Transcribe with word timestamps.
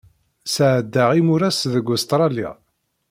Sɛeddaɣ 0.53 1.09
imuras 1.19 1.59
deg 1.73 1.85
Ustṛalya. 1.95 2.51